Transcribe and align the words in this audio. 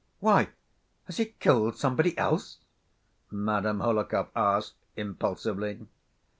"Why, 0.19 0.49
has 1.03 1.17
he 1.17 1.25
killed 1.25 1.77
somebody 1.77 2.17
else?" 2.17 2.57
Madame 3.29 3.81
Hohlakov 3.81 4.29
asked 4.35 4.73
impulsively. 4.95 5.85